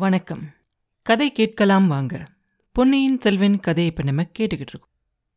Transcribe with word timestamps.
வணக்கம். 0.00 0.42
கதை 1.02 1.32
கேட்கலாம் 1.32 1.86
வாங்க. 1.86 2.28
பொன்னியின் 2.72 3.20
செல்வன் 3.20 3.60
கதையை 3.60 3.92
இப்போ 3.92 4.04
நம்ம 4.04 4.22
கேட்டுக்கிட்டு 4.22 4.68
இருக்கோம். 4.68 4.88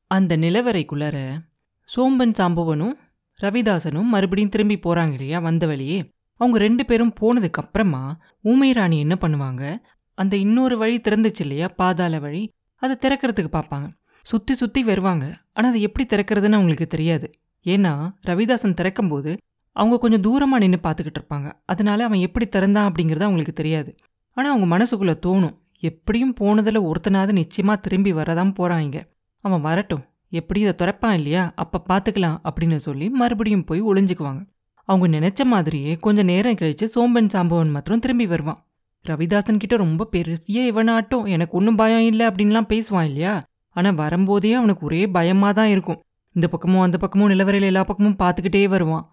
அந்த 0.07 0.37
நிலவரைக்குள்ளார 0.37 1.39
சோம்பன் 1.83 2.31
சாம்பவனும் 2.31 2.93
ரவிதாசனும் 3.41 4.03
மறுபடியும் 4.03 4.49
திரும்பி 4.49 4.79
போகிறாங்க 4.83 5.11
இல்லையா? 5.11 5.39
வந்த 5.39 5.67
வழியே. 5.67 6.13
அவங்க 6.35 6.57
ரெண்டு 6.57 6.85
பேரும் 6.85 7.13
போனதுக்கு 7.21 7.61
அப்புறமா 7.61 8.19
ஊமை 8.41 8.71
ராணி 8.71 8.99
என்ன 8.99 9.17
பண்ணுவாங்க? 9.21 9.81
அந்த 10.13 10.37
இன்னொரு 10.37 10.77
வழி 10.77 10.97
திறந்துச்சு 10.97 11.39
இல்லையா? 11.39 11.67
பாதாள 11.75 12.19
வழி. 12.19 12.53
அதை 12.75 12.97
திறக்கிறதுக்கு 13.01 13.49
பார்ப்பாங்க. 13.51 13.89
சுற்றி 14.21 14.55
சுற்றி 14.55 14.83
வருவாங்க. 14.83 15.37
ஆனால் 15.53 15.71
அதை 15.71 15.81
எப்படி 15.81 16.07
திறக்கிறதுன்னு 16.07 16.51
அவங்களுக்கு 16.51 16.87
தெரியாது. 16.87 17.31
ஏன்னா 17.63 18.11
ரவிதாசன் 18.27 18.77
திறக்கும்போது 18.81 19.37
அவங்க 19.71 19.97
கொஞ்சம் 19.97 20.21
தூரமாக 20.21 20.57
நின்று 20.57 20.79
பார்த்துக்கிட்டு 20.83 21.21
இருப்பாங்க. 21.21 21.53
அதனால 21.65 22.03
அவன் 22.03 22.19
எப்படி 22.19 22.47
திறந்தான் 22.47 22.91
அப்படிங்கிறது 22.91 23.21
அவங்களுக்கு 23.21 23.53
தெரியாது. 23.53 23.95
ஆனால் 24.37 24.51
அவங்க 24.53 24.67
மனசுக்குள்ளே 24.75 25.15
தோணும். 25.25 25.55
எப்படியும் 25.79 26.33
போனதில் 26.33 26.87
ஒருத்தனாவது 26.89 27.31
நிச்சயமாக 27.31 27.79
திரும்பி 27.79 28.13
வரதான் 28.13 28.53
போகிறாங்க 28.59 28.99
அவன் 29.43 29.61
வரட்டும். 29.61 30.03
எப்படி 30.29 30.59
இதை 30.59 30.73
துறப்பான் 30.75 31.13
இல்லையா? 31.13 31.53
அப்போ 31.55 31.77
பார்த்துக்கலாம் 31.89 32.37
அப்படின்னு 32.43 32.75
சொல்லி 32.75 33.09
மறுபடியும் 33.09 33.65
போய் 33.65 33.81
ஒளிஞ்சுக்குவாங்க. 33.81 34.41
அவங்க 34.87 35.07
நினைச்ச 35.17 35.41
மாதிரியே 35.43 35.91
கொஞ்சம் 35.95 36.25
நேரம் 36.25 36.55
கழித்து 36.55 36.85
சோம்பன் 36.87 37.29
சாம்பவன் 37.33 37.69
மாத்திரம் 37.69 37.99
திரும்பி 37.99 38.25
வருவான். 38.25 38.59
ரவிதாசன் 39.05 39.57
கிட்ட 39.57 39.75
ரொம்ப 39.75 40.07
பெருசிய 40.11 40.59
இவனாட்டும் 40.71 41.25
எனக்கு 41.25 41.57
ஒன்றும் 41.57 41.75
பயம் 41.75 42.05
இல்லை 42.05 42.25
அப்படின்லாம் 42.27 42.69
பேசுவான் 42.69 43.03
இல்லையா? 43.03 43.33
ஆனால் 43.75 43.93
வரும்போதே 43.93 44.53
அவனுக்கு 44.53 44.85
ஒரே 44.85 45.07
பயமாக 45.07 45.53
தான் 45.53 45.67
இருக்கும். 45.67 45.99
இந்த 46.35 46.47
பக்கமும் 46.47 46.81
அந்த 46.81 46.97
பக்கமும் 46.97 47.29
நிலவரையில் 47.29 47.69
எல்லா 47.71 47.83
பக்கமும் 47.83 48.19
பார்த்துக்கிட்டே 48.19 48.67
வருவான். 48.67 49.05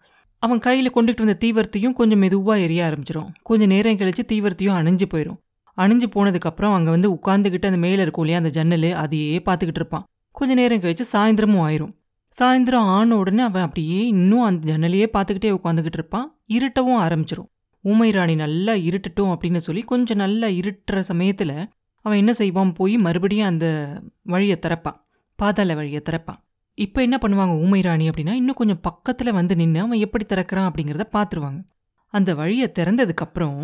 அவன் 0.43 0.59
கையில் 0.59 0.95
கொண்டுகிட்டு 0.95 1.25
வந்த 1.25 1.39
தீவர்த்தியும் 1.41 1.93
கொஞ்சம் 1.93 2.19
மெதுவாக 2.19 2.59
எரிய 2.59 2.83
ஆரம்பிச்சிடும் 2.89 3.31
கொஞ்சம் 3.43 3.69
நேரம் 3.69 3.97
கழிச்சு 3.97 4.25
தீவர்த்தியும் 4.33 4.79
அணிஞ்சு 4.81 5.07
போயிடும் 5.15 5.39
அணிஞ்சு 5.79 6.07
போனதுக்கப்புறம் 6.15 6.75
அங்கே 6.75 6.91
வந்து 6.91 7.09
உட்காந்துக்கிட்டு 7.11 7.69
அந்த 7.71 7.77
மேலே 7.77 8.03
இருக்கும் 8.03 8.25
இல்லையா 8.25 8.39
அந்த 8.39 8.51
ஜன்னல் 8.51 8.93
அதையே 8.93 9.39
பார்த்துக்கிட்டு 9.39 9.81
இருப்பான். 9.83 10.05
கொஞ்ச 10.31 10.55
நேரம் 10.55 10.81
கழிச்சு 10.81 11.05
சாயந்தரமும் 11.13 11.65
ஆயிரும். 11.67 11.93
சாயந்தரம் 12.37 12.89
ஆன 12.97 13.17
உடனே 13.17 13.43
அவன் 13.43 13.63
அப்படியே 13.63 14.07
இன்னும் 14.07 14.41
அந்த 14.41 14.63
ஜன்னலையே 14.73 15.07
பார்த்துக்கிட்டே 15.13 15.51
உட்காந்துக்கிட்டு 15.59 15.99
இருப்பான். 16.01 16.27
இருட்டவும் 16.49 17.01
ஆரம்பிச்சிரும். 17.05 17.49
ஊமை 17.85 18.11
ராணி 18.11 18.35
நல்லா 18.35 18.73
இருட்டட்டும் 18.73 19.33
அப்படின்னு 19.33 19.57
சொல்லி 19.57 19.83
கொஞ்சம் 19.83 20.17
நல்லா 20.17 20.47
இருட்டுற 20.47 21.01
சமயத்தில் 21.01 21.57
அவன் 22.05 22.19
என்ன 22.19 22.33
செய்வான்? 22.33 22.73
போய் 22.73 22.97
மறுபடியும் 22.97 23.47
அந்த 23.47 23.67
வழியை 24.23 24.59
திறப்பான். 24.67 24.99
பாதாள 25.39 25.75
வழியை 25.75 26.03
திறப்பான். 26.11 26.41
இப்போ 26.79 26.99
என்ன 27.03 27.17
பண்ணுவாங்க 27.23 27.55
ஊமை 27.63 27.81
ராணி 27.81 28.09
அப்படின்னா 28.09 28.33
இன்னும் 28.33 28.55
கொஞ்சம் 28.55 28.81
பக்கத்தில் 28.81 29.33
வந்து 29.33 29.55
நின்று 29.57 29.81
அவன் 29.81 29.99
எப்படி 29.99 30.25
திறக்கிறான் 30.25 30.69
அப்படிங்கிறத 30.69 31.07
பார்த்துருவாங்க 31.17 31.61
அந்த 32.15 32.31
வழியை 32.35 32.67
திறந்ததுக்கப்புறம் 32.79 33.59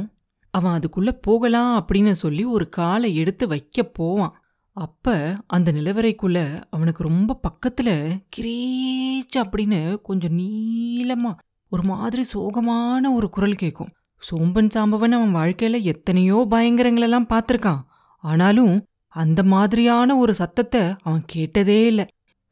அவன் 0.55 0.73
அதுக்குள்ளே 0.73 1.13
போகலாம் 1.21 1.73
அப்படின்னு 1.81 2.13
சொல்லி 2.23 2.45
ஒரு 2.45 2.67
காலை 2.69 3.09
எடுத்து 3.17 3.45
வைக்க 3.47 3.83
போவான். 3.83 4.35
அப்போ 4.77 5.15
அந்த 5.47 5.69
நிலவரைக்குள்ளே 5.73 6.45
அவனுக்கு 6.71 7.03
ரொம்ப 7.03 7.35
பக்கத்தில் 7.35 7.95
கிரீச் 8.37 9.37
அப்படின்னு 9.43 9.81
கொஞ்சம் 10.03 10.35
நீளமாக 10.35 11.41
ஒரு 11.73 11.83
மாதிரி 11.83 12.23
சோகமான 12.35 13.13
ஒரு 13.13 13.29
குரல் 13.31 13.55
கேட்கும் 13.55 13.93
சோம்பன் 14.23 14.71
சாம்பவன் 14.75 15.17
அவன் 15.19 15.33
வாழ்க்கையில் 15.33 15.87
எத்தனையோ 15.93 16.47
பயங்கரங்களெல்லாம் 16.51 17.31
பார்த்துருக்கான். 17.33 17.83
ஆனாலும் 18.25 18.75
அந்த 19.09 19.41
மாதிரியான 19.43 20.17
ஒரு 20.17 20.33
சத்தத்தை 20.35 20.83
அவன் 21.03 21.25
கேட்டதே 21.27 21.87
இல்லை. 21.87 22.07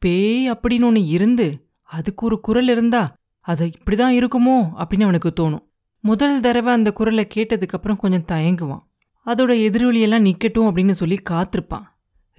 பேய் 0.05 0.51
அப்படின்னு 0.51 0.85
ஒன்று 0.85 1.03
இருந்து 1.15 1.47
அதுக்கு 1.89 2.25
ஒரு 2.25 2.37
குரல் 2.39 2.69
இருந்தா 2.73 3.03
அது 3.45 3.65
இப்படிதான் 3.75 4.15
இருக்குமோ 4.17 4.57
அப்படின்னு 4.79 5.07
அவனுக்கு 5.07 5.31
தோணும். 5.39 5.63
முதல் 6.03 6.41
தடவை 6.41 6.71
அந்த 6.73 6.89
குரலை 6.91 7.23
கேட்டதுக்கப்புறம் 7.35 8.01
கொஞ்சம் 8.01 8.29
தயங்குவான். 8.31 8.83
அதோட 9.25 9.51
எதிரொலியெல்லாம் 9.67 10.25
நிக்கட்டும் 10.27 10.67
அப்படின்னு 10.67 10.95
சொல்லி 11.01 11.17
காத்திருப்பான். 11.29 11.85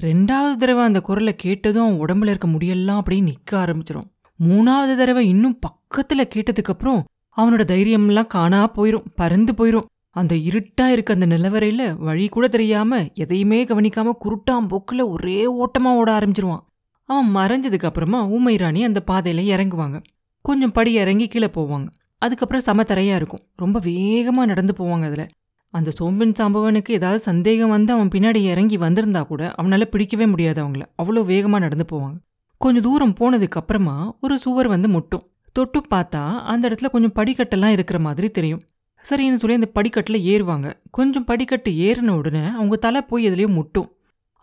ரெண்டாவது 0.01 0.57
தடவை 0.63 0.83
அந்த 0.85 1.01
குரலை 1.01 1.33
கேட்டதும் 1.37 1.85
அவன் 1.87 2.01
உடம்புல 2.05 2.33
இருக்க 2.33 2.49
முடியெல்லாம் 2.49 3.01
அப்படியே 3.03 3.23
நிற்க 3.23 3.53
ஆரம்பிச்சிடும் 3.65 4.09
மூணாவது 4.39 4.95
தடவை 4.97 5.23
இன்னும் 5.29 5.59
பக்கத்தில் 5.59 6.31
கேட்டதுக்கப்புறம் 6.35 7.01
அவனோட 7.37 7.63
தைரியம்லாம் 7.71 8.33
காணா 8.35 8.61
போயிரும் 8.77 9.07
பறந்து 9.15 9.53
போயிரும். 9.53 9.89
அந்த 10.17 10.35
இருட்டா 10.49 10.87
இருக்க 10.87 11.17
அந்த 11.17 11.27
நிலவரையில் 11.27 11.97
வழி 11.99 12.27
கூட 12.29 12.49
தெரியாம 12.49 13.01
எதையுமே 13.15 13.59
கவனிக்காம 13.65 14.13
குருட்டாம் 14.25 14.69
போக்கில் 14.69 15.03
ஒரே 15.15 15.41
ஓட்டமா 15.63 15.93
ஓட 16.01 16.09
ஆரம்பிச்சிருவான். 16.19 16.65
அவன் 17.09 17.35
மறைஞ்சதுக்கு 17.35 17.85
அப்புறமா 17.85 18.27
ஊமை 18.27 18.57
ராணி 18.57 18.85
அந்த 18.85 19.03
பாதையில 19.11 19.43
இறங்குவாங்க. 19.55 20.03
கொஞ்சம் 20.41 20.73
படி 20.73 20.93
இறங்கி 20.93 21.29
கீழே 21.29 21.47
போவாங்க. 21.47 21.87
அதுக்கப்புறம் 22.19 22.63
சமத்தரையா 22.67 23.15
இருக்கும். 23.15 23.41
ரொம்ப 23.57 23.81
வேகமா 23.81 24.47
நடந்து 24.47 24.75
போவாங்க 24.79 25.05
அதுல. 25.05 25.27
அந்த 25.71 25.91
சோம்பன் 25.91 26.33
சாம்பவனுக்கு 26.39 26.91
ஏதாவது 26.91 27.21
சந்தேகம் 27.21 27.69
வந்து 27.69 27.93
அவன் 27.93 28.09
பின்னாடி 28.09 28.37
இறங்கி 28.37 28.79
வந்திருந்தா 28.79 29.27
கூட 29.27 29.55
அவனால 29.63 29.85
பிடிக்கவே 29.85 30.27
முடியாது 30.27 30.67
அவங்கள. 30.67 30.83
அவ்வளோ 31.03 31.23
வேகமா 31.23 31.59
நடந்து 31.59 31.85
போவாங்க. 31.93 32.17
கொஞ்சம் 32.59 32.83
தூரம் 32.83 33.15
போனதுக்கு 33.21 33.61
அப்புறமா 33.63 34.17
ஒரு 34.21 34.39
சுவர் 34.39 34.69
வந்து 34.69 34.89
முட்டும். 34.89 35.31
தொட்டு 35.53 35.81
பார்த்தா 35.91 36.41
அந்த 36.41 36.69
இடத்துல 36.69 36.91
கொஞ்சம் 36.91 37.13
படிக்கட்டெல்லாம் 37.17 37.69
இருக்கிற 37.69 37.99
மாதிரி 37.99 38.31
தெரியும். 38.31 38.63
சரின்னு 39.01 39.35
சொல்லி 39.35 39.55
அந்த 39.55 39.67
படிக்கட்டில் 39.67 40.25
ஏறுவாங்க. 40.25 40.73
கொஞ்சம் 40.91 41.25
படிக்கட்டு 41.25 41.71
ஏறின 41.71 42.09
உடனே 42.09 42.47
அவங்க 42.47 42.77
தலை 42.77 43.03
போய் 43.03 43.29
எதுலேயும் 43.29 43.55
முட்டும். 43.55 43.96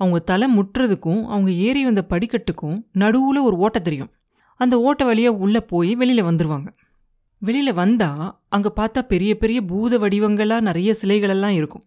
அவங்க 0.04 0.20
தலை 0.32 0.48
முட்டுறதுக்கும் 0.58 1.22
அவங்க 1.34 1.52
ஏறி 1.68 1.82
வந்த 1.84 2.02
படிக்கட்டுக்கும் 2.10 2.78
நடுவில் 3.04 3.40
ஒரு 3.48 3.58
ஓட்டை 3.58 3.82
தெரியும். 3.82 4.12
அந்த 4.60 4.76
ஓட்டை 4.88 5.04
வழியாக 5.06 5.42
உள்ளே 5.46 5.62
போய் 5.72 5.92
வெளியில் 5.96 6.28
வந்துடுவாங்க 6.30 6.70
வெளியில் 7.42 7.80
வந்தால் 7.80 8.28
அங்கே 8.56 8.70
பார்த்தா 8.76 9.02
பெரிய 9.14 9.32
பெரிய 9.38 9.60
பூத 9.62 9.98
வடிவங்களாக 9.98 10.66
நிறைய 10.68 10.90
சிலைகளெல்லாம் 11.02 11.56
இருக்கும். 11.60 11.84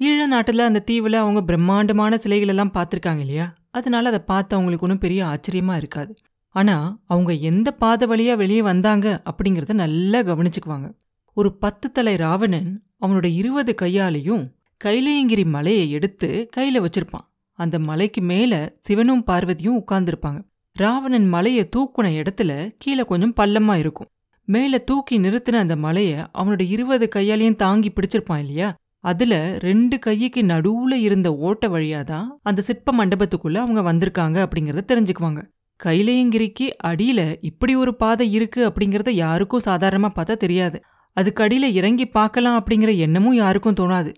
ஈழ 0.00 0.20
நாட்டில் 0.26 0.68
அந்த 0.68 0.80
தீவில் 0.88 1.16
அவங்க 1.22 1.40
பிரம்மாண்டமான 1.42 2.18
சிலைகளெல்லாம் 2.22 2.72
பார்த்துருக்காங்க 2.76 3.22
இல்லையா? 3.24 3.46
அதனால 3.70 4.08
அதை 4.08 4.20
பார்த்து 4.30 4.56
அவங்களுக்கு 4.56 4.86
ஒன்றும் 4.86 5.02
பெரிய 5.04 5.20
ஆச்சரியமாக 5.26 5.80
இருக்காது. 5.82 6.12
ஆனால் 6.54 6.88
அவங்க 7.06 7.32
எந்த 7.50 7.68
பாதை 7.82 8.06
வழியாக 8.06 8.40
வெளியே 8.42 8.62
வந்தாங்க 8.62 9.06
அப்படிங்கிறத 9.30 9.76
நல்லா 9.82 10.20
கவனிச்சுக்குவாங்க. 10.30 10.88
ஒரு 11.36 11.50
பத்து 11.56 11.86
தலை 11.92 12.16
ராவணன் 12.16 12.70
அவனோட 13.00 13.28
இருபது 13.40 13.72
கையாலையும் 13.82 14.44
கைலையங்கிரி 14.80 15.44
மலையை 15.56 15.86
எடுத்து 15.90 16.28
கையில் 16.52 16.84
வச்சிருப்பான். 16.84 17.26
அந்த 17.54 17.78
மலைக்கு 17.78 18.22
மேலே 18.22 18.72
சிவனும் 18.80 19.24
பார்வதியும் 19.26 19.82
உட்கார்ந்துருப்பாங்க. 19.86 20.42
ராவணன் 20.72 21.28
மலையை 21.28 21.68
தூக்குன 21.76 22.22
இடத்துல 22.22 22.74
கீழே 22.78 23.04
கொஞ்சம் 23.04 23.34
பள்ளமா 23.36 23.74
இருக்கும். 23.74 24.08
மேலே 24.44 24.84
தூக்கி 24.84 25.18
நிறுத்தின 25.18 25.54
அந்த 25.54 25.76
மலையை 25.76 26.18
அவனோட 26.38 26.68
இருபது 26.68 27.08
கையாலையும் 27.14 27.56
தாங்கி 27.56 27.90
பிடிச்சிருப்பான் 27.90 28.38
இல்லையா? 28.38 28.74
அதுல 28.98 29.58
ரெண்டு 29.58 29.98
கைக்கு 29.98 30.42
நடுவுல 30.42 30.94
இருந்த 30.94 31.36
ஓட்ட 31.36 31.68
வழியாதான் 31.68 32.26
அந்த 32.42 32.62
சிற்ப 32.62 32.92
மண்டபத்துக்குள்ள 32.92 33.54
அவங்க 33.54 33.92
வந்திருக்காங்க 33.92 34.46
அப்படிங்கறத 34.46 34.80
தெரிஞ்சுக்குவாங்க. 34.88 35.52
கைலையங்கிரிக்கு 35.84 36.70
அடியில 36.84 37.36
இப்படி 37.40 37.74
ஒரு 37.74 37.96
பாதை 37.96 38.32
இருக்கு 38.32 38.68
அப்படிங்கறத 38.68 39.10
யாருக்கும் 39.10 39.60
சாதாரணமா 39.64 40.08
பார்த்தா 40.16 40.36
தெரியாது. 40.36 40.82
அதுக்கு 41.12 41.44
அடியில 41.44 41.72
இறங்கி 41.72 42.06
பார்க்கலாம் 42.06 42.64
அப்படிங்கிற 42.64 42.96
எண்ணமும் 42.96 43.34
யாருக்கும் 43.34 43.74
தோணாது. 43.74 44.14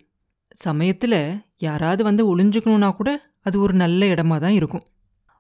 சமயத்துல 0.65 1.41
யாராவது 1.61 2.03
வந்து 2.05 2.23
ஒளிஞ்சுக்கணும்னா 2.33 2.91
கூட 2.95 3.11
அது 3.43 3.57
ஒரு 3.61 3.75
நல்ல 3.75 4.07
இடமா 4.07 4.37
தான் 4.45 4.57
இருக்கும். 4.59 4.85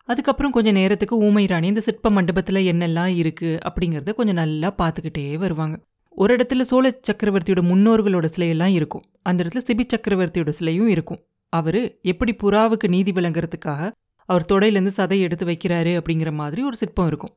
அதுக்கப்புறம் 0.09 0.55
கொஞ்சம் 0.57 0.77
நேரத்துக்கு 0.81 1.17
ஊமை 1.19 1.45
ராணி 1.47 1.67
இந்த 1.67 1.81
சிற்ப 1.81 2.11
மண்டபத்தில் 2.11 2.61
என்னெல்லாம் 2.73 3.13
இருக்குது 3.23 3.61
அப்படிங்கிறத 3.69 4.13
கொஞ்சம் 4.13 4.41
நல்லா 4.43 4.69
பார்த்துக்கிட்டே 4.81 5.25
வருவாங்க. 5.45 5.77
ஒரு 6.17 6.37
இடத்துல 6.37 6.61
சோழ 6.61 6.93
சக்கரவர்த்தியோட 7.09 7.63
முன்னோர்களோட 7.71 8.27
சிலையெல்லாம் 8.35 8.75
இருக்கும். 8.79 9.05
அந்த 9.23 9.39
இடத்துல 9.45 9.63
சிபி 9.69 9.85
சக்கரவர்த்தியோட 9.95 10.49
சிலையும் 10.49 10.89
இருக்கும். 10.89 11.21
அவர் 11.53 11.81
எப்படி 12.13 12.33
புறாவுக்கு 12.43 12.87
நீதி 12.89 13.13
விளங்குறதுக்காக 13.13 13.91
அவர் 14.29 14.49
தொடையிலேருந்து 14.53 14.95
சதை 14.97 15.19
எடுத்து 15.27 15.45
வைக்கிறாரு 15.47 15.93
அப்படிங்கிற 15.99 16.31
மாதிரி 16.33 16.63
ஒரு 16.63 16.77
சிற்பம் 16.77 17.07
இருக்கும். 17.07 17.35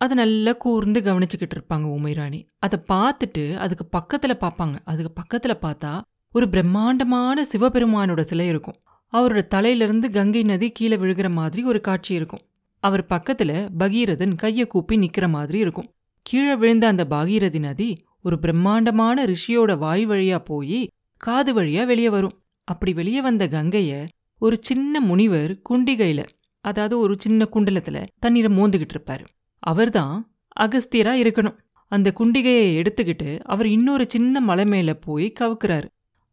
அதை 0.00 0.14
நல்லா 0.16 0.52
கூர்ந்து 0.52 1.00
கவனிச்சுக்கிட்டு 1.00 1.56
இருப்பாங்க 1.58 1.86
உமைராணி 1.98 2.40
அதை 2.58 2.78
பார்த்துட்டு 2.92 3.44
அதுக்கு 3.64 3.84
பக்கத்தில் 3.86 4.42
பார்ப்பாங்க. 4.42 4.76
அதுக்கு 4.84 5.12
பக்கத்தில் 5.12 5.62
பார்த்தா 5.62 5.92
ஒரு 6.36 6.48
பிரம்மாண்டமான 6.48 7.44
சிவபெருமானோட 7.44 8.20
சிலை 8.20 8.46
இருக்கும். 8.46 8.74
அவரோட 9.12 9.46
தலையிலிருந்து 9.46 10.10
கங்கை 10.10 10.42
நதி 10.42 10.70
கீழே 10.70 10.96
விழுகிற 10.96 11.30
மாதிரி 11.30 11.64
ஒரு 11.64 11.80
காட்சி 11.80 12.14
இருக்கும். 12.14 12.40
அவர் 12.80 13.04
பக்கத்துல 13.08 13.68
பகீரதன் 13.78 14.34
கையை 14.34 14.66
கூப்பி 14.66 14.96
நிக்கிற 14.96 15.28
மாதிரி 15.28 15.58
இருக்கும். 15.58 15.88
கீழே 16.22 16.54
விழுந்த 16.54 16.86
அந்த 16.86 17.06
பாகீரதி 17.10 17.58
நதி 17.58 18.04
ஒரு 18.22 18.38
பிரம்மாண்டமான 18.38 19.24
ரிஷியோட 19.24 19.78
வாய் 19.78 20.06
வழியா 20.06 20.38
போய் 20.38 20.90
காது 21.16 21.54
வழியா 21.54 21.86
வெளியே 21.86 22.10
வரும். 22.10 22.36
அப்படி 22.64 22.92
வெளியே 22.92 23.20
வந்த 23.20 23.48
கங்கைய 23.48 24.08
ஒரு 24.38 24.56
சின்ன 24.60 25.00
முனிவர் 25.00 25.58
குண்டிகையில 25.70 26.26
அதாவது 26.60 26.98
ஒரு 26.98 27.16
சின்ன 27.18 27.48
குண்டலத்துல 27.52 28.06
தண்ணீரை 28.18 28.56
மோந்துகிட்டு 28.56 28.94
இருப்பாரு. 28.94 29.26
அவர்தான் 29.58 30.16
அகஸ்தியரா 30.60 31.14
இருக்கணும். 31.24 31.58
அந்த 31.92 32.12
குண்டிகையை 32.18 32.70
எடுத்துக்கிட்டு 32.78 33.40
அவர் 33.40 33.66
இன்னொரு 33.66 34.04
சின்ன 34.08 34.40
மலை 34.40 34.64
மேல 34.64 34.94
போய் 34.94 35.32
கவுக்குறாரு. 35.40 35.88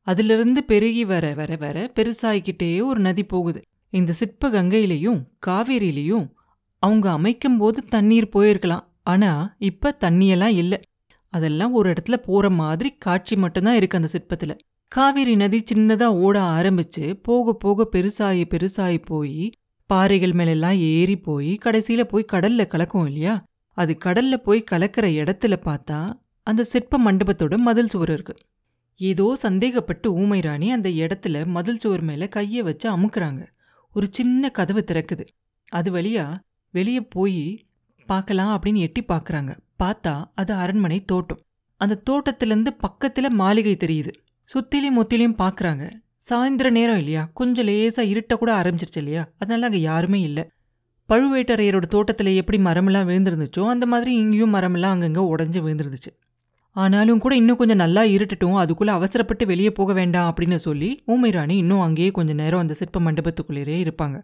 அதிலிருந்து 0.07 0.63
பெருகி 0.63 1.05
வர 1.05 1.33
வர 1.33 1.55
வர 1.55 1.91
பெருசாகிக்கிட்டே 1.95 2.83
ஒரு 2.83 2.99
நதி 2.99 3.23
போகுது. 3.23 3.61
இந்த 3.89 4.13
சிற்ப 4.13 4.49
கங்கையிலையும் 4.49 5.19
காவேரியிலையும் 5.47 6.25
அவங்க 6.79 7.11
அமைக்கும் 7.11 7.57
போது 7.57 7.83
தண்ணீர் 7.83 8.29
போயிருக்கலாம். 8.35 8.85
ஆனா 9.03 9.55
இப்ப 9.59 9.97
தண்ணியெல்லாம் 9.99 10.55
இல்லை. 10.55 10.79
அதெல்லாம் 11.29 11.73
ஒரு 11.73 11.93
இடத்துல 11.93 12.15
போற 12.15 12.49
மாதிரி 12.49 12.89
காட்சி 12.99 13.35
மட்டும்தான் 13.35 13.75
இருக்கு 13.75 13.97
அந்த 13.97 14.09
சிற்பத்துல. 14.15 14.57
காவேரி 14.87 15.35
நதி 15.35 15.63
சின்னதா 15.73 16.03
ஓட 16.03 16.39
ஆரம்பிச்சு 16.39 17.13
போக 17.23 17.53
போக 17.53 17.87
பெருசாகி 17.91 18.43
பெருசாகி 18.53 19.01
போய் 19.05 19.51
பாறைகள் 19.89 20.31
மேலெல்லாம் 20.31 20.77
ஏறி 20.77 21.15
போய் 21.17 21.57
கடைசியில 21.65 22.03
போய் 22.03 22.31
கடல்ல 22.31 22.67
கலக்கும் 22.67 23.05
இல்லையா? 23.05 23.45
அது 23.77 23.97
கடல்ல 24.05 24.33
போய் 24.33 24.63
கலக்கிற 24.71 25.05
இடத்துல 25.21 25.55
பார்த்தா 25.63 25.99
அந்த 26.43 26.63
சிற்ப 26.63 26.99
மண்டபத்தோட 26.99 27.57
மதில் 27.57 27.87
சுவர் 27.87 28.09
இருக்கு. 28.09 28.35
ஏதோ 28.95 29.35
சந்தேகப்பட்டு 29.35 30.07
ஊமை 30.07 30.39
ராணி 30.39 30.71
அந்த 30.71 30.89
இடத்துல 30.89 31.45
மதில் 31.45 31.77
சுவர் 31.77 32.01
மேல 32.01 32.27
கையை 32.27 32.61
வச்சு 32.61 32.97
அமுக்குறாங்க. 32.97 33.45
ஒரு 33.93 34.07
சின்ன 34.09 34.49
கதவு 34.49 34.83
திறக்குது. 34.91 35.27
அது 35.69 35.91
வழியா 35.91 36.35
வெளியே 36.69 37.01
போய் 37.01 37.65
பார்க்கலாம் 38.05 38.59
அப்படின்னு 38.59 38.75
எட்டி 38.75 39.03
பார்க்குறாங்க. 39.07 39.57
பார்த்தா 39.83 40.25
அது 40.35 40.53
அரண்மனை 40.53 41.05
தோட்டம். 41.05 41.39
அந்த 41.75 42.01
தோட்டத்திலேருந்து 42.09 42.67
பக்கத்துல 42.87 43.29
மாளிகை 43.29 43.77
தெரியுது. 43.79 44.13
சுத்திலையும் 44.53 44.99
முத்திலையும் 44.99 45.37
பார்க்குறாங்க. 45.37 45.91
சாயந்தர 46.29 46.69
நேரம் 46.69 46.97
இல்லையா? 46.97 47.29
கொஞ்சம் 47.33 47.67
லேசா 47.67 47.99
இருட்ட 47.99 48.35
கூட 48.35 48.61
ஆரம்பிச்சிருச்சு 48.61 48.95
இல்லையா? 48.95 49.31
அதனால 49.37 49.65
அங்க 49.65 49.77
யாருமே 49.77 50.21
இல்லை. 50.21 50.49
பழுவேட்டரையரோட 51.09 51.81
தோட்டத்தில் 51.81 52.35
எப்படி 52.35 52.63
மரமெல்லாம் 52.63 53.07
விழுந்திருந்துச்சோ 53.07 53.67
அந்த 53.67 53.85
மாதிரி 53.85 54.13
இங்கேயும் 54.13 54.53
மரமெல்லாம் 54.53 54.95
அங்கங்கே 54.95 55.19
உடஞ்சி 55.19 55.63
விழுந்துருந்துச்சு. 55.63 56.11
ஆனாலும் 56.75 57.19
கூட 57.19 57.35
இன்னும் 57.35 57.57
கொஞ்சம் 57.57 57.77
நல்லா 57.77 58.01
இருட்டட்டும் 58.01 58.57
அதுக்குள்ள 58.57 58.87
அவசரப்பட்டு 58.87 59.45
வெளியே 59.45 59.71
போக 59.71 59.93
வேண்டாம் 59.93 60.33
அப்படின்னு 60.33 60.55
சொல்லி 60.55 61.03
ஊமை 61.05 61.29
ராணி 61.29 61.57
இன்னும் 61.57 61.79
அங்கேயே 61.79 62.11
கொஞ்சம் 62.11 62.35
நேரம் 62.35 62.59
அந்த 62.59 62.73
சிற்ப 62.73 62.99
மண்டபத்துக்குள்ளேயே 62.99 63.87
இருப்பாங்க. 63.87 64.23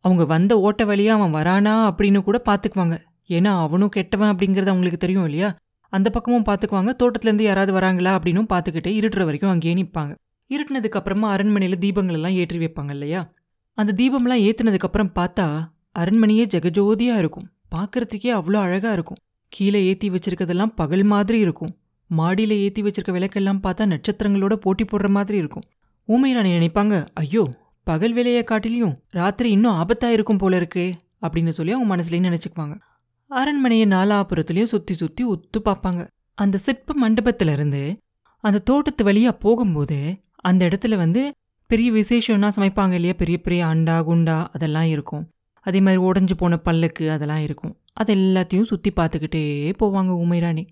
அவங்க 0.00 0.24
வந்த 0.24 0.58
ஓட்ட 0.58 0.84
வழியா 0.84 1.06
அவன் 1.06 1.34
வரானா 1.34 1.90
அப்படின்னு 1.90 2.22
கூட 2.22 2.42
பார்த்துக்குவாங்க 2.48 2.98
ஏன்னா 3.28 3.62
அவனும் 3.62 3.88
கெட்டவன் 3.88 4.36
அப்படிங்கிறது 4.36 4.66
அவங்களுக்கு 4.66 4.98
தெரியும் 4.98 5.24
இல்லையா? 5.24 5.56
அந்த 5.88 6.10
பக்கமும் 6.10 6.44
பார்த்துக்குவாங்க 6.44 6.90
தோட்டத்துலேருந்து 7.02 7.42
யாராவது 7.42 7.72
வராங்களா 7.72 8.18
அப்படின்னும் 8.18 8.48
பார்த்துக்கிட்டே 8.48 9.00
இருட்டுற 9.00 9.24
வரைக்கும் 9.24 9.50
அங்கேயே 9.50 9.74
நிற்பாங்க 9.74 10.14
இருட்டினதுக்கு 10.50 10.98
அப்புறமா 10.98 11.30
அரண்மனையில் 11.30 11.78
தீபங்கள் 11.78 12.12
எல்லாம் 12.12 12.32
ஏற்றி 12.32 12.58
வைப்பாங்க 12.58 12.90
இல்லையா? 12.90 13.32
அந்த 13.74 13.92
தீபம்லாம் 13.92 14.42
ஏற்றினதுக்கப்புறம் 14.46 15.12
பார்த்தா 15.14 15.62
அரண்மனையே 15.98 16.46
ஜெகஜோதியா 16.54 17.16
இருக்கும். 17.16 17.50
பார்க்குறதுக்கே 17.74 18.30
அவ்வளோ 18.34 18.58
அழகா 18.58 18.92
இருக்கும். 18.92 19.16
கீழே 19.48 19.86
ஏற்றி 19.86 20.10
வச்சிருக்கதெல்லாம் 20.10 20.72
பகல் 20.74 21.02
மாதிரி 21.02 21.38
இருக்கும். 21.38 21.79
மாடியில் 22.10 22.54
ஏற்றி 22.64 22.80
வச்சிருக்க 22.82 23.12
விளக்கெல்லாம் 23.16 23.62
பார்த்தா 23.64 23.84
நட்சத்திரங்களோட 23.92 24.54
போட்டி 24.64 24.84
போடுற 24.84 25.08
மாதிரி 25.08 25.36
இருக்கும். 25.38 25.66
ஊமை 26.08 26.30
ராணி 26.34 26.50
நினைப்பாங்க 26.58 26.94
ஐயோ 27.14 27.42
பகல் 27.86 28.12
வேலையை 28.12 28.42
காட்டிலையும் 28.46 28.94
ராத்திரி 29.10 29.48
இன்னும் 29.50 29.76
ஆபத்தா 29.82 30.08
இருக்கும் 30.16 30.40
போல 30.42 30.58
இருக்கே 30.60 30.86
அப்படின்னு 31.22 31.52
சொல்லி 31.58 31.72
அவங்க 31.72 31.88
மனசுலேயும் 31.94 32.28
நினச்சிக்குவாங்க. 32.28 32.74
அரண்மனையை 33.30 33.86
நாலாபுரத்துலேயும் 33.88 34.72
சுத்தி 34.74 34.94
சுற்றி 34.94 35.22
உத்து 35.24 35.58
பார்ப்பாங்க. 35.68 36.00
அந்த 36.38 36.56
சிற்ப 36.58 36.94
மண்டபத்துல 37.02 37.52
இருந்து 37.52 37.82
அந்த 38.44 38.58
தோட்டத்து 38.58 39.02
வழியா 39.04 39.32
போகும்போது 39.38 39.98
அந்த 40.48 40.60
இடத்துல 40.68 40.96
வந்து 40.96 41.22
பெரிய 41.70 41.88
விசேஷம்னா 41.92 42.48
சமைப்பாங்க 42.56 42.94
இல்லையா? 42.98 43.14
பெரிய 43.14 43.36
பெரிய 43.38 43.60
அண்டா 43.66 43.96
குண்டா 44.08 44.36
அதெல்லாம் 44.54 44.88
இருக்கும். 44.94 45.24
அதே 45.66 45.80
மாதிரி 45.80 46.00
உடஞ்சி 46.08 46.34
போன 46.36 46.58
பல்லுக்கு 46.66 47.04
அதெல்லாம் 47.10 47.42
இருக்கும். 47.46 47.74
அது 47.92 48.10
எல்லாத்தையும் 48.14 48.68
சுற்றி 48.70 48.90
பார்த்துக்கிட்டே 48.96 49.42
போவாங்க 49.82 50.12
உமைராணி 50.24 50.64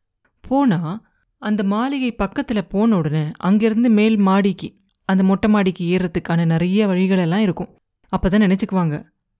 போனால் 0.44 0.96
அந்த 1.42 1.62
மாளிகை 1.72 2.10
பக்கத்தில் 2.22 2.68
போன 2.72 2.96
உடனே 2.96 3.24
அங்கேருந்து 3.48 3.90
மேல் 3.98 4.16
மாடிக்கு 4.28 4.68
அந்த 5.08 5.22
மொட்டை 5.22 5.48
மாடிக்கு 5.54 5.82
ஏறுறதுக்கான 5.92 6.44
நிறைய 6.44 6.86
வழிகளெல்லாம் 6.86 7.44
இருக்கும். 7.46 7.70
அப்போ 8.12 8.26
தான் 8.28 8.44
நினச்சிக்குவாங்க. 8.46 8.96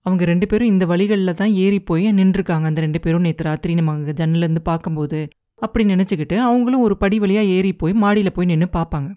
அவங்க 0.07 0.25
ரெண்டு 0.25 0.47
பேரும் 0.47 0.71
இந்த 0.73 0.85
வழிகளில் 0.87 1.39
தான் 1.41 1.53
ஏறி 1.65 1.79
போய் 1.91 2.07
நின்றுருக்காங்க. 2.19 2.67
அந்த 2.71 2.81
ரெண்டு 2.81 3.01
பேரும் 3.05 3.25
நேற்று 3.27 3.45
ராத்திரி 3.49 3.75
நம்ம 3.75 3.93
அங்கே 3.93 4.15
ஜன்னலேருந்து 4.21 4.63
பார்க்கும்போது 4.71 5.21
அப்படி 5.63 5.85
நினச்சிக்கிட்டு 5.85 6.37
அவங்களும் 6.49 6.85
ஒரு 6.87 6.95
படி 6.97 7.17
வழியாக 7.19 7.53
ஏறி 7.57 7.73
போய் 7.73 7.95
மாடியில் 8.03 8.35
போய் 8.37 8.51
நின்று 8.53 8.69
பார்ப்பாங்க. 8.79 9.09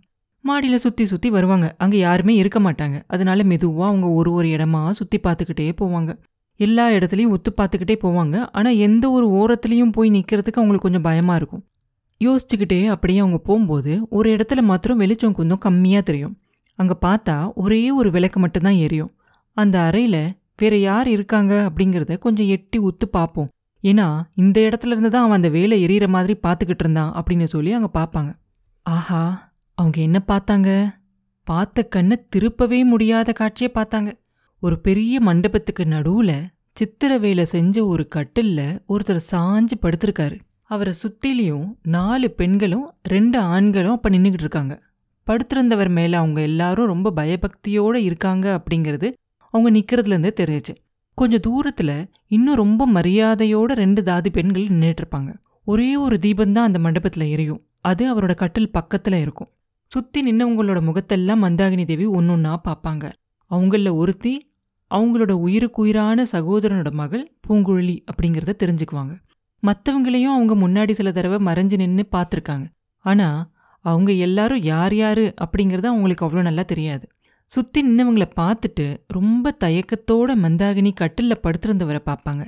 மாடியில் 0.44 0.84
சுற்றி 0.86 1.04
சுற்றி 1.06 1.30
வருவாங்க. 1.30 1.68
அங்கே 1.84 1.98
யாருமே 1.98 2.34
இருக்க 2.36 2.60
மாட்டாங்க. 2.60 2.98
அதனால 3.08 3.44
மெதுவாக 3.44 3.90
அவங்க 3.92 4.08
ஒரு 4.20 4.32
ஒரு 4.34 4.48
இடமா 4.56 4.82
சுற்றி 5.00 5.18
பார்த்துக்கிட்டே 5.28 5.74
போவாங்க. 5.82 6.12
எல்லா 6.60 6.86
இடத்துலையும் 6.98 7.34
ஒத்து 7.36 7.52
பார்த்துக்கிட்டே 7.60 7.98
போவாங்க. 8.06 8.38
ஆனால் 8.52 8.80
எந்த 8.88 9.06
ஒரு 9.12 9.28
ஓரத்துலேயும் 9.40 9.94
போய் 9.98 10.10
நிற்கிறதுக்கு 10.10 10.62
அவங்களுக்கு 10.62 10.88
கொஞ்சம் 10.88 11.08
பயமாக 11.10 11.40
இருக்கும். 11.42 11.64
யோசிச்சுக்கிட்டே 12.26 12.80
அப்படியே 12.86 13.20
அவங்க 13.20 13.38
போகும்போது 13.38 13.94
ஒரு 14.10 14.28
இடத்துல 14.36 14.62
மாத்திரம் 14.62 14.98
வெளிச்சம் 14.98 15.38
கொஞ்சம் 15.40 15.64
கம்மியாக 15.66 16.02
தெரியும். 16.02 16.36
அங்கே 16.80 16.96
பார்த்தா 17.06 17.36
ஒரே 17.54 17.82
ஒரு 17.92 18.12
விளக்கு 18.12 18.40
மட்டும்தான் 18.40 18.80
எரியும். 18.86 19.12
அந்த 19.58 19.76
அறையில் 19.80 20.24
வேற 20.58 20.76
யார் 20.78 21.08
இருக்காங்க 21.08 21.54
அப்படிங்கிறத 21.68 22.18
கொஞ்சம் 22.18 22.48
எட்டி 22.48 22.80
உத்து 22.80 23.06
பார்ப்போம். 23.12 23.50
ஏன்னா 23.84 24.08
இந்த 24.36 24.58
இடத்துல 24.62 24.94
இருந்து 24.94 25.10
தான் 25.10 25.24
அவன் 25.24 25.40
அந்த 25.40 25.50
வேலை 25.50 25.78
எரியற 25.86 26.08
மாதிரி 26.08 26.34
பார்த்துக்கிட்டு 26.48 26.84
இருந்தான் 26.86 27.14
அப்படின்னு 27.14 27.44
சொல்லி 27.44 27.72
அங்கே 27.74 27.90
பார்ப்பாங்க. 27.94 28.32
ஆஹா 28.86 29.22
அவங்க 29.78 29.98
என்ன 30.02 30.20
பார்த்தாங்க? 30.28 30.70
பார்த்த 31.48 31.84
கண்ணை 31.84 32.18
திருப்பவே 32.36 32.80
முடியாத 32.84 33.34
காட்சியை 33.34 33.72
பார்த்தாங்க. 33.76 34.12
ஒரு 34.64 34.76
பெரிய 34.80 35.16
மண்டபத்துக்கு 35.20 35.84
நடுவில் 35.86 36.38
சித்திர 36.74 37.12
வேலை 37.18 37.46
செஞ்ச 37.46 37.86
ஒரு 37.86 38.04
கட்டிலில் 38.08 38.80
ஒருத்தர் 38.90 39.28
சாஞ்சு 39.32 39.76
படுத்திருக்காரு. 39.82 40.38
அவரை 40.72 40.94
சுத்திலையும் 40.94 41.76
நாலு 41.84 42.32
பெண்களும் 42.32 42.94
ரெண்டு 43.04 43.40
ஆண்களும் 43.40 43.92
அப்ப 43.92 44.10
நின்றுக்கிட்டு 44.10 44.40
இருக்காங்க. 44.40 44.82
படுத்திருந்தவர் 45.28 45.90
மேல 45.90 46.18
அவங்க 46.18 46.42
எல்லாரும் 46.42 46.86
ரொம்ப 46.86 47.12
பயபக்தியோட 47.16 47.96
இருக்காங்க 47.96 48.62
அப்படிங்கிறது 48.62 49.14
அவங்க 49.50 49.80
நிக்கிறதுல 49.80 50.08
இருந்தே 50.08 50.34
தெரியுச்சு. 50.36 50.76
கொஞ்சம் 51.14 51.40
தூரத்துல 51.48 52.10
இன்னும் 52.28 52.56
ரொம்ப 52.56 52.88
மரியாதையோட 52.88 53.64
ரெண்டு 53.64 54.02
தாதி 54.02 54.30
பெண்கள் 54.32 54.68
நின்றுட்டு 54.68 55.02
இருப்பாங்க. 55.02 55.36
ஒரே 55.64 55.96
ஒரு 55.96 56.20
தீபம்தான் 56.22 56.56
அந்த 56.56 56.80
மண்டபத்துல 56.80 57.30
எரியும். 57.30 57.66
அது 57.82 58.16
அவரோட 58.16 58.36
கட்டில் 58.36 58.72
பக்கத்துல 58.74 59.14
இருக்கும். 59.14 59.50
சுத்தி 59.88 60.32
நின்னவங்களோட 60.32 60.82
முகத்தெல்லாம் 60.82 61.44
மந்தாகினி 61.44 61.86
தேவி 61.86 62.08
ஒன்னொன்னா 62.08 62.56
பார்ப்பாங்க. 62.64 63.12
அவங்கள 63.50 63.96
ஒருத்தி 63.96 64.52
அவங்களோட 64.96 65.32
உயிருக்குயிரான 65.32 66.24
சகோதரனோட 66.32 66.92
மகள் 66.92 67.32
பூங்குழலி 67.48 68.00
அப்படிங்கிறத 68.12 68.54
தெரிஞ்சுக்குவாங்க. 68.64 69.20
மற்றவங்களையும் 69.64 70.34
அவங்க 70.34 70.54
முன்னாடி 70.56 70.92
சில 70.92 71.12
தடவை 71.12 71.40
மறைஞ்சு 71.46 71.76
நின்று 71.76 72.06
பார்த்துருக்காங்க. 72.12 72.66
ஆனால் 73.06 73.52
அவங்க 73.86 74.12
எல்லாரும் 74.12 74.62
யார் 74.62 74.96
யார் 74.96 75.20
அப்படிங்கிறது 75.20 75.86
அவங்களுக்கு 75.86 76.26
அவ்வளோ 76.26 76.42
நல்லா 76.42 76.64
தெரியாது. 76.64 77.06
சுற்றி 77.52 77.80
நின்னவங்கள 77.88 78.26
பார்த்துட்டு 78.36 78.86
ரொம்ப 79.08 79.58
தயக்கத்தோட 79.64 80.32
மந்தாகினி 80.44 80.92
கட்டிலில் 80.94 81.44
படுத்திருந்தவரை 81.44 82.02
பார்ப்பாங்க. 82.06 82.44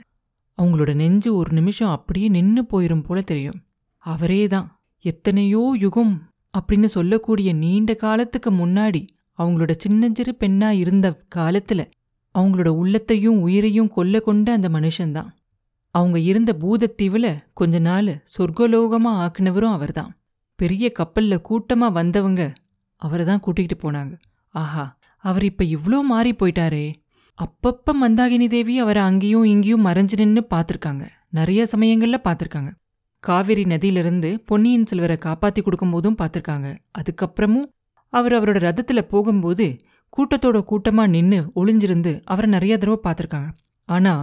அவங்களோட 0.58 0.96
நெஞ்சு 0.96 1.36
ஒரு 1.36 1.52
நிமிஷம் 1.52 1.90
அப்படியே 1.90 2.28
நின்று 2.28 2.64
போயிரும் 2.64 3.04
போல 3.04 3.22
தெரியும். 3.22 3.60
அவரே 3.98 4.48
தான். 4.48 4.68
எத்தனையோ 5.06 5.76
யுகம் 5.80 6.14
அப்படின்னு 6.54 6.86
சொல்லக்கூடிய 6.86 7.54
நீண்ட 7.54 7.94
காலத்துக்கு 7.94 8.52
முன்னாடி 8.52 9.08
அவங்களோட 9.40 9.72
சின்னஞ்சிறு 9.78 10.34
பெண்ணா 10.40 10.70
இருந்த 10.70 11.08
காலத்துல 11.36 11.82
அவங்களோட 12.36 12.68
உள்ளத்தையும் 12.68 13.42
உயிரையும் 13.42 13.88
கொல்ல 13.88 14.20
கொண்ட 14.20 14.52
அந்த 14.52 14.70
மனுஷன்தான் 14.70 15.30
அவங்க 15.96 16.18
இருந்த 16.22 16.52
பூதத்தீவுல 16.54 17.28
கொஞ்ச 17.54 17.80
நாள் 17.80 18.12
சொர்க்கலோகமா 18.36 19.12
ஆக்குனவரும் 19.24 19.74
அவர்தான். 19.74 20.12
பெரிய 20.60 20.86
கப்பல்ல 21.00 21.34
கூட்டமா 21.50 21.88
வந்தவங்க 21.92 22.42
அவரை 23.02 23.24
தான் 23.26 23.44
கூட்டிகிட்டு 23.46 23.78
போனாங்க. 23.84 24.14
ஆஹா 24.56 24.86
அவர் 25.24 25.44
இப்ப 25.44 25.64
இவ்ளோ 25.76 26.00
மாறி 26.04 26.32
போயிட்டாரே. 26.34 26.86
அப்பப்ப 27.40 27.94
மந்தாகினி 27.94 28.48
தேவி 28.48 28.74
அவரை 28.80 29.02
அங்கேயும் 29.02 29.44
இங்கேயும் 29.44 29.86
மறைஞ்சு 29.86 30.16
நின்று 30.18 30.42
பார்த்துருக்காங்க 30.52 31.04
நிறைய 31.32 31.62
சமயங்கள்ல 31.66 32.18
பார்த்துருக்காங்க 32.24 32.72
காவிரி 33.24 33.64
நதியிலிருந்து 33.66 34.30
பொன்னியின் 34.46 34.86
செல்வரை 34.86 35.18
காப்பாத்தி 35.18 35.62
கொடுக்கும்போதும் 35.62 36.18
பார்த்துருக்காங்க 36.18 36.68
அதுக்கப்புறமும் 37.00 37.68
அவர் 38.14 38.34
அவரோட 38.34 38.60
ரதத்துல 38.60 39.02
போகும்போது 39.04 39.66
கூட்டத்தோட 40.14 40.58
கூட்டமா 40.72 41.04
நின்னு 41.08 41.40
ஒளிஞ்சிருந்து 41.56 42.12
அவரை 42.26 42.50
நிறைய 42.50 42.74
தடவை 42.78 43.00
பார்த்துருக்காங்க 43.04 43.50
ஆனா 43.88 44.14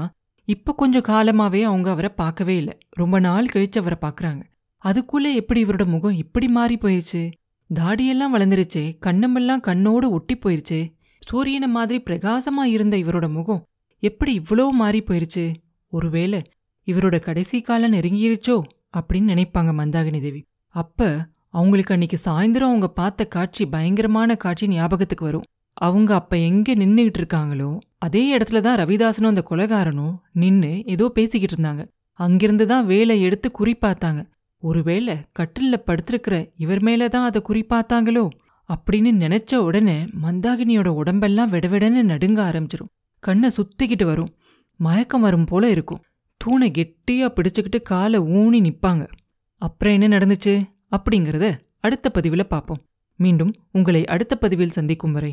இப்ப 0.52 0.75
கொஞ்சம் 0.75 1.07
காலமாவே 1.09 1.61
அவங்க 1.62 1.88
அவரை 1.90 2.11
பார்க்கவே 2.21 2.54
இல்லை. 2.57 2.75
ரொம்ப 2.90 3.16
நாள் 3.19 3.50
கழிச்சு 3.52 3.78
அவரை 3.78 3.99
பார்க்குறாங்க. 4.02 4.42
அதுக்குள்ள 4.85 5.26
எப்படி 5.40 5.61
இவரோட 5.64 5.85
முகம் 5.87 6.21
இப்படி 6.23 6.47
மாறி 6.49 6.76
போயிருச்சு? 6.76 7.23
தாடியெல்லாம் 7.71 8.35
வளர்ந்துருச்சே. 8.35 8.85
கண்ணமெல்லாம் 8.99 9.64
கண்ணோடு 9.66 10.07
ஒட்டி 10.11 10.37
போயிருச்சு. 10.37 10.78
சூரியனை 11.23 11.69
மாதிரி 11.69 11.99
பிரகாசமா 12.07 12.64
இருந்த 12.76 12.97
இவரோட 12.97 13.26
முகம் 13.30 13.61
எப்படி 14.02 14.33
இவ்வளோ 14.38 14.64
மாறி 14.80 15.00
போயிருச்சு? 15.02 15.45
ஒருவேளை 15.92 16.40
இவரோட 16.87 17.16
கடைசி 17.21 17.59
காலம் 17.61 17.92
நெருங்கிருச்சோ 17.92 18.57
அப்படின்னு 18.97 19.30
நினைப்பாங்க 19.33 19.73
மந்தாகினி 19.80 20.21
தேவி. 20.21 20.40
அப்ப 20.75 21.09
அவங்களுக்கு 21.54 21.95
அன்னைக்கு 21.95 22.19
சாயந்தரம் 22.25 22.73
அவங்க 22.73 22.88
பார்த்த 22.88 23.25
காட்சி 23.37 23.64
பயங்கரமான 23.66 24.37
காட்சி 24.37 24.66
ஞாபகத்துக்கு 24.69 25.25
வரும். 25.25 25.47
அவங்க 25.76 26.11
அப்ப 26.14 26.35
எங்கே 26.49 26.73
நின்னுகிட்டு 26.75 27.19
இருக்காங்களோ 27.21 27.71
அதே 28.02 28.23
இடத்துல 28.37 28.61
தான் 28.61 28.78
ரவிதாசனும் 28.78 29.33
அந்த 29.33 29.42
கொலகாரனும் 29.50 30.14
நின்னு 30.33 30.71
ஏதோ 30.85 31.07
பேசிக்கிட்டு 31.09 31.57
இருந்தாங்க. 31.57 31.83
அங்கிருந்து 32.21 32.64
தான் 32.66 32.87
வேலை 32.87 33.14
எடுத்து 33.21 33.49
குறிப்பாத்தாங்க 33.59 34.21
ஒருவேளை 34.62 35.14
கட்டில்ல 35.38 35.76
படுத்திருக்கிற 35.87 36.37
இவர் 36.57 36.83
மேல 36.83 37.09
தான் 37.09 37.26
அதை 37.28 37.40
குறிப்பாத்தாங்களோ 37.49 38.25
அப்படின்னு 38.69 39.11
நினைச்ச 39.25 39.54
உடனே 39.66 39.97
மந்தாகினியோட 40.23 40.88
உடம்பெல்லாம் 41.00 41.52
விடவிடன்னு 41.52 42.02
நடுங்க 42.02 42.40
ஆரம்பிச்சிடும் 42.49 42.90
கண்ணை 43.23 43.49
சுத்திக்கிட்டு 43.57 44.04
வரும். 44.04 44.30
மயக்கம் 44.80 45.21
வரும் 45.21 45.45
போல 45.45 45.71
இருக்கும். 45.71 46.02
தூணை 46.40 46.69
கெட்டியா 46.71 47.26
பிடிச்சுக்கிட்டு 47.37 47.78
காலை 47.83 48.19
ஊனி 48.38 48.61
நிப்பாங்க. 48.66 49.02
அப்புறம் 49.62 49.95
என்ன 49.97 50.07
நடந்துச்சு? 50.16 50.54
அப்படிங்கிறத 50.97 51.47
அடுத்த 51.80 52.11
பதிவில் 52.11 52.47
பார்ப்போம். 52.47 52.80
மீண்டும் 53.21 53.52
உங்களை 53.73 54.02
அடுத்த 54.04 54.35
பதிவில் 54.37 54.76
சந்திக்கும் 54.78 55.12
வரை 55.12 55.33